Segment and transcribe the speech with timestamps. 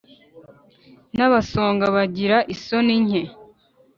[1.15, 3.21] N'abansonga bagira isoni nke.